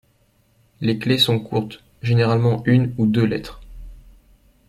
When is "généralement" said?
2.01-2.63